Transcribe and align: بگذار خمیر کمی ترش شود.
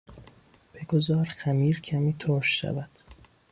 بگذار 0.73 1.25
خمیر 1.25 1.81
کمی 1.81 2.15
ترش 2.19 2.61
شود. 2.61 2.89